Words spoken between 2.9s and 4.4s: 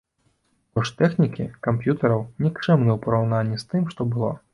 ў параўнанні з тым, што было.